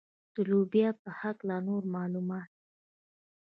د 0.33 0.35
لوبیا 0.51 0.89
په 1.01 1.09
هکله 1.19 1.55
نور 1.67 1.83
معلومات. 1.95 2.51